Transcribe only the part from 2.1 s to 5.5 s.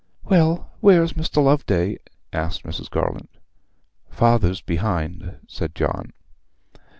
asked Mrs. Garland. 'Father's behind,'